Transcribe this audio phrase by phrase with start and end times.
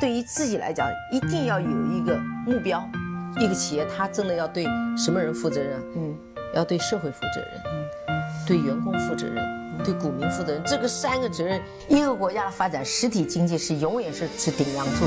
[0.00, 2.82] 对于自己来讲，一定要有一个目标。
[3.38, 4.64] 一个企业，它真的要对
[4.96, 5.78] 什么人负责任？
[5.94, 6.14] 嗯，
[6.56, 8.16] 要对社会负责任，嗯，
[8.46, 9.36] 对员工负责任，
[9.84, 10.62] 对股民负责任。
[10.64, 15.04] 这个三个责任，一个国家的发展，实体经济是永远是是顶梁柱。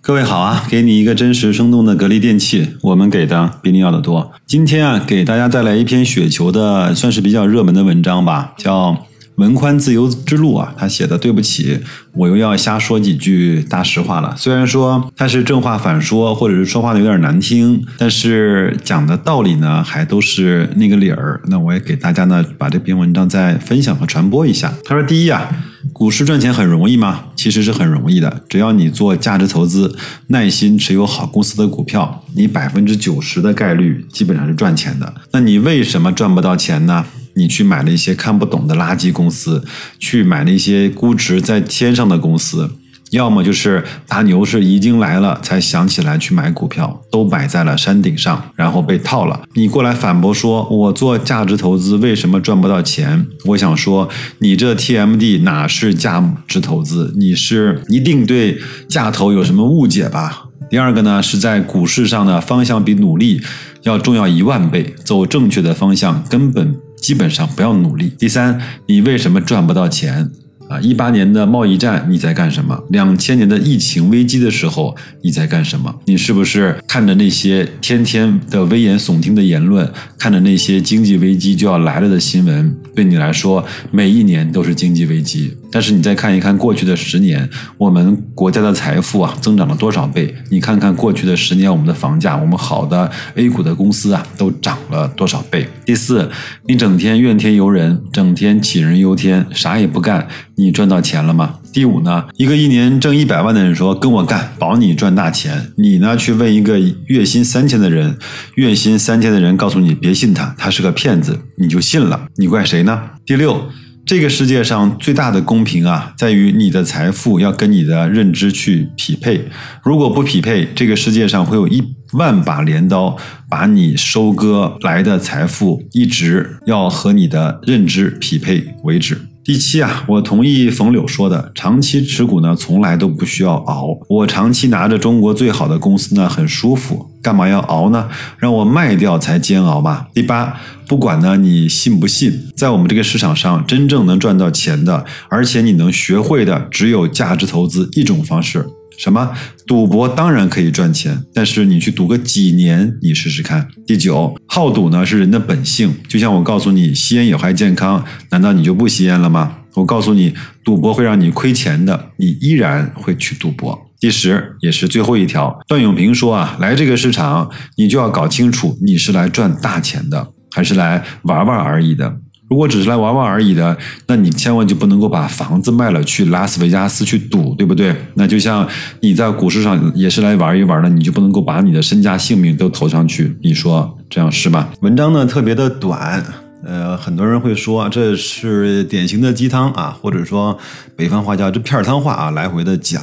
[0.00, 4.32] 各位好啊，给你一个真实生动的格力电器，我们给的比你要的多。
[4.46, 9.06] 今天啊，给大家带来一篇雪球的，算是比较热门的文章吧，叫。
[9.40, 11.80] 文宽自由之路啊，他写的对不起，
[12.12, 14.34] 我又要瞎说几句大实话了。
[14.36, 21.40] 虽然说他是正话反说，或者是说话的有点难听，但是讲的道理呢，还都是那个理儿。
[21.46, 24.74] 那我也给大家呢，把这篇文章再分享和传播一下。
[24.84, 25.48] 他说：第一啊，
[25.94, 27.24] 股市赚钱很容易吗？
[27.34, 35.14] 其实是很容易的，只要你做价值投资，耐心持有好公司的股票，你百分之九十的概率基本上是赚钱的。
[35.32, 37.06] 那你为什么赚不到钱呢？
[37.40, 39.64] 你去买了一些看不懂的垃圾公司，
[39.98, 42.70] 去买那些估值在天上的公司，
[43.12, 49.40] 要么就是大牛市已经来了才想起来去买股票，都摆在了山顶上，然后被套了。
[49.54, 53.26] 你过来反驳说，我做价值投资为什么赚不到钱？
[53.46, 57.14] 我想说，你这 TMD 哪是价值投资？
[57.16, 60.44] 你是一定对价投有什么误解吧？
[60.70, 63.40] 第二个呢，是在股市上的方向比努力
[63.82, 66.76] 要重要一万倍，走正确的方向根本。
[67.00, 68.12] 基本上不要努力。
[68.18, 70.30] 第三，你为什么赚不到钱？
[70.68, 72.80] 啊，一八年的贸易战你在干什么？
[72.90, 75.92] 两千年的疫情危机的时候你在干什么？
[76.04, 85.54] 你是不是看着那些天天的危言耸听的言论，看着那些经济危机就要来了的新闻，对你来说每一年都是经济危机？
[85.70, 90.34] 但是你再看一看过去的十年，我们国家的财富啊增长了多少倍？
[90.50, 95.68] 你看看过去的十年，我们的房价，我们好的 A 股的公司啊都涨了多少倍？
[95.84, 96.30] 第四，
[96.66, 101.56] 你整天怨天尤人，整天杞人忧天，啥也不干，你赚到钱了吗？
[101.72, 105.70] 第五呢，一个一年挣一百万的人说跟我干，保你赚大钱。
[105.76, 108.18] 你呢去问一个月薪三千的人，
[108.56, 113.00] 月薪三千的人告诉你别信他，他是个骗子，你就信了，你怪谁呢？
[113.24, 113.68] 第六。
[114.10, 119.40] 这个世界上最大的公平啊，在于你的财富要跟你的认知去匹配。
[119.84, 121.80] 如果不匹配，这个世界上会有一
[122.14, 123.16] 万把镰刀
[123.48, 129.16] 把你收割来的财富，一直要和你的认知匹配为止。
[129.42, 133.98] 第七啊，我同意冯柳说的，长期持股呢，从来都不需要熬。
[134.08, 138.08] 我长期拿着中国最好的公司呢，很舒服，干嘛要熬呢？
[138.38, 140.08] 让我卖掉才煎熬吧。
[140.12, 148.66] 第八，不管呢你信不信，在我们这个市场上，真正能赚到钱的，而且你能学会的，只有价值投资一种方式。
[149.00, 149.32] 什么
[149.66, 153.66] 赌博当然可以赚钱，但是你去赌个几年，你试试看。
[153.86, 159.56] 第九，好赌呢是人的本性，就像我告诉你吸烟有害健康，难道你就不吸烟了吗？
[159.72, 163.86] 我告诉你赌博会让你亏钱的，你依然会去赌博。
[163.98, 172.18] 第十，也是最后一条，段永平说啊，来这个市场你就要搞清楚，你是来赚大钱的，还是来玩玩而已的。
[172.50, 173.78] 如果只是来玩玩而已的，
[174.08, 177.94] 那你千万就不能够把房子卖了去拉斯维加斯去赌，对不对？
[178.14, 178.68] 那就像
[179.00, 184.68] 你在股市上也是来玩一玩的，你就不能够把你的身家性命都投上去，你说这样是吧？
[184.80, 186.24] 文章呢特别的短，
[186.64, 190.58] 呃，很多人会说这是典型的鸡汤啊，或者说
[190.96, 193.00] 北方话叫这片儿汤话啊，来回的讲。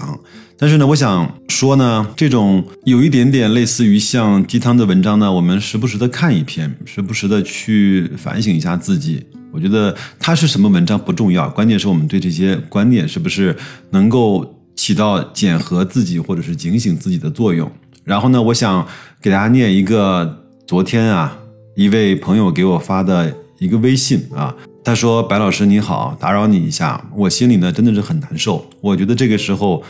[0.60, 9.26] 但是呢，我想说呢，这种有一点点类似于像鸡汤的文章呢，我们时不时的看一篇，时不时的去反省一下自己。
[9.52, 13.56] 我觉得它是什么文章不重要，关键是我们对这些观念是不是
[13.92, 17.72] 能够起到检核自己或者是警醒自己的作用。
[18.04, 18.86] 然后呢，我想
[19.22, 21.38] 给大家念一个昨天啊
[21.76, 29.84] 一位朋友给我发的一个微信啊，他说：“白老师你好，打扰你一下，我心里呢真的是很难受，我觉得这个时候。”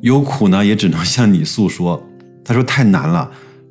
[0.00, 2.00] 有苦呢，也只能向你诉说。
[2.44, 3.28] 他说太难了，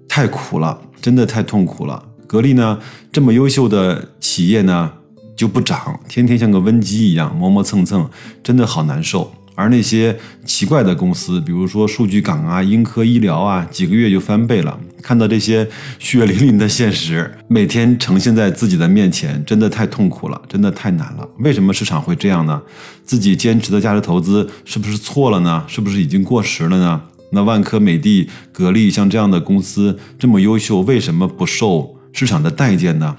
[0.10, 2.04] 太苦了，真的太痛苦了。
[2.26, 2.78] 格力呢，
[3.14, 4.92] 这么优秀的企业呢，
[5.38, 8.10] 就不涨，天天像个瘟鸡一样磨磨蹭蹭，
[8.44, 9.32] 真的好难受。
[9.56, 14.80] 而那些奇怪的公司，比如说数据港啊、英科医疗啊，几个月就翻倍了。
[15.02, 15.68] 看到这些
[15.98, 21.28] 血淋淋的现实，每天呈现在自己的面前，真的太痛苦了，真的太难了。
[21.40, 22.62] 为什么市场会这样呢？
[23.04, 25.64] 自己坚持的价值投资是不是错了呢？
[25.68, 27.02] 是不是已经过时了呢？
[27.32, 33.18] 那万科、美的、格力像这样的公司这么优秀，为什么不受市场的待见呢？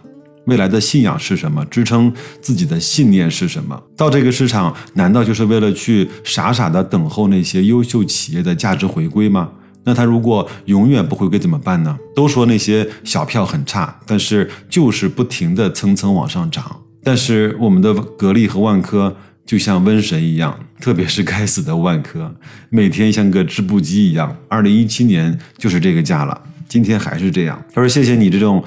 [0.48, 1.64] 未来的信仰是什么？
[1.66, 3.80] 支撑自己的信念是什么？
[3.96, 9.50] 到这个市场，难道就是为了去傻傻的等候那些优秀企业的价值回归吗？
[9.84, 11.96] 那他如果永远不回归怎么办呢？
[12.14, 16.64] 都说那些小票很差，但是就是不停的蹭蹭往上涨。
[17.04, 19.16] 但是我们的格力和万科
[19.46, 20.92] 就像瘟神一样，特。
[20.92, 22.34] 别是该死的万科，
[22.70, 24.36] 每天像个织布机一样。
[24.48, 27.62] 二零一七年就是这个价了，今天还是这样。
[27.72, 28.62] 他说：“谢谢你这种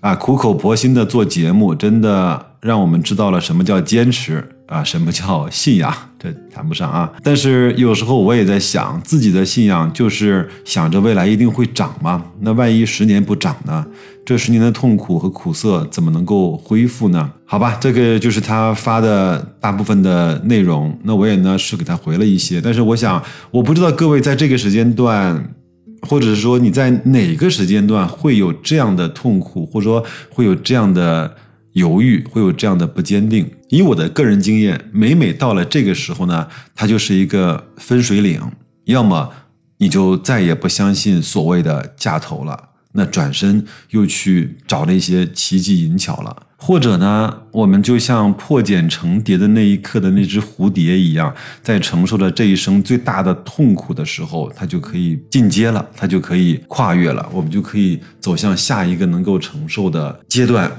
[0.00, 5.92] 啊苦口婆心的做节目，真的让我们知道了什么叫坚持。”啊，什么叫信仰？
[6.16, 7.10] 这谈不上啊。
[7.24, 12.22] 但是有时候我也在想，自己的信仰就是想着未来一定会涨吗？
[12.42, 13.84] 那万一十年不涨呢？
[14.24, 17.28] 这十年的痛苦和苦涩怎么能够恢复呢？
[17.44, 20.96] 好吧，这个就是他发的大部分的内容。
[21.02, 23.20] 那我也呢是给他回了一些，但是我想，
[23.50, 25.52] 我不知道各位在这个时间段，
[26.02, 31.36] 或者是说你在哪个时间段会有这样的痛苦，或者说会有这样的。
[31.74, 33.48] 犹豫会有这样的不坚定。
[33.68, 38.42] 以我的个人经验，每每到了这个时候呢，它就是一个分水岭。
[38.86, 39.30] 要么
[39.78, 60.70] 你就再也不相信所谓的架头了，那转身又去找那些奇技淫巧了；或者呢，我们就像破茧成蝶的那一刻的那只蝴蝶一样，在承受着这一生最大的痛苦的时候，它就可以进阶了，它就可以跨越了，我们就可以走向下一个能够承受的阶段。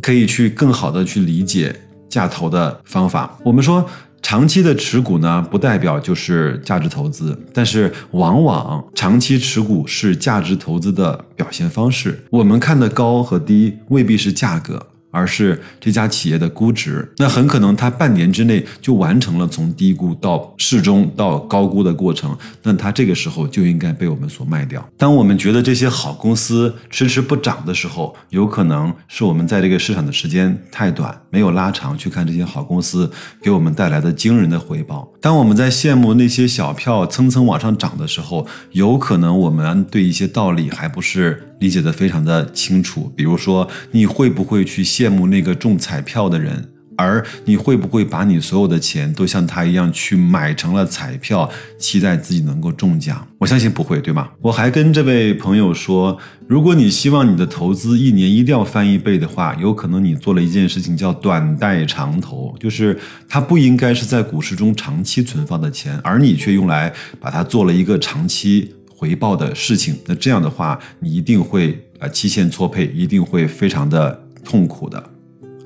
[0.00, 1.74] 可以去更好的去理解
[2.08, 3.38] 价投的方法。
[3.44, 3.86] 我们说
[4.22, 12.24] 长期的持股呢，不代表就是价值投资，但是往往长期持股是价值投资的表现方式。
[12.30, 14.86] 我们看的高和低未必是价格。
[15.12, 24.84] 而是这家企业的估值，那很可能它半年之内就完成了从低估到适中到高估的过程，那它这个时候就应该被我们所卖掉。
[24.96, 33.10] 当我们觉得这些好公司迟迟不涨的时候，有可能是我们在这个市场的时间太短，没有拉长去看这些好公司
[33.42, 35.06] 给我们带来的惊人的回报。
[35.20, 41.50] 当我们在羡慕那些小票蹭蹭往上涨的时候，有可能我们对一些道理还不是。
[41.62, 46.68] 理解的非常的清楚，比如说，你会不会去羡慕那个中彩票的人？
[46.94, 51.48] 而你会不会把你所有的钱都像他一样去买成了彩票，
[51.78, 53.26] 期待自己能够中奖？
[53.38, 54.28] 我相信不会，对吗？
[54.40, 68.74] 我还跟这位朋友说，如果你希望你的投资一年一定要翻一倍的话，有可能你做了一件事情叫短贷长投，就是它不应该是在股市中长期存放的钱，而你却用来把它做了一个长期。
[69.02, 75.02] 回报的事情，那这样的话，你一定会啊期限错配，一定会非常的痛苦的。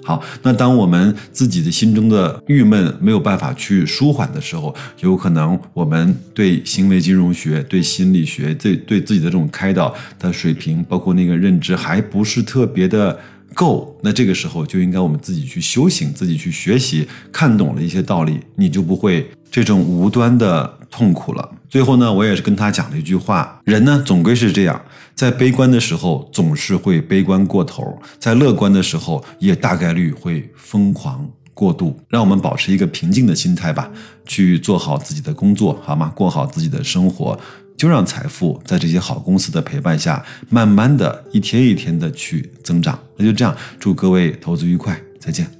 [0.02, 13.18] 好，那当我们自己的心中的郁闷没有办法去舒缓的时候，有可能我们对行为金融学、对心理学、对对自己的这种开导的水平，包括那个认知还不是特别的
[13.56, 13.98] 够。
[14.02, 21.50] 那这个时候就应该我们自己去修行，自己去学习，看懂了一些道理，你就不会这种无端的痛苦了。
[21.68, 24.80] 最后呢，我也是跟他讲了一句话：人呢，总归是这样，
[25.14, 31.98] 在悲观的时候总是会悲观过头，在乐观的时候也大概率会疯狂过度。
[32.08, 33.90] 让我们保持一个平静的心态吧，
[34.26, 36.12] 去做好自己的工作，好吗？
[36.14, 37.38] 过好自己的生活，
[37.76, 42.98] 就让财富在这些好公司的陪伴下，慢慢的一天一天的去增长。
[43.16, 45.55] 那就这样，祝各位投资愉快，再见。